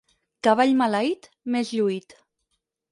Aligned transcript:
Cavall 0.47 0.73
maleït, 0.81 1.29
més 1.57 1.77
lluït. 1.77 2.21